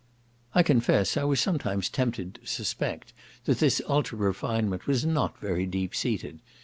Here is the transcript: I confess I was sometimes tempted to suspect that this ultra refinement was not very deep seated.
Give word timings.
I 0.55 0.63
confess 0.63 1.15
I 1.15 1.23
was 1.25 1.39
sometimes 1.39 1.87
tempted 1.87 2.33
to 2.33 2.47
suspect 2.47 3.13
that 3.45 3.59
this 3.59 3.83
ultra 3.87 4.17
refinement 4.17 4.87
was 4.87 5.05
not 5.05 5.39
very 5.39 5.67
deep 5.67 5.93
seated. 5.93 6.39